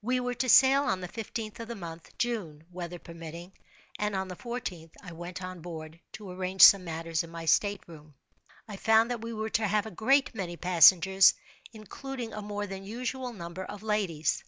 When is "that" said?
9.10-9.22